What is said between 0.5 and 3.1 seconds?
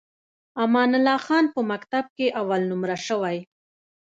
امان الله خان په مکتب کې اول نمره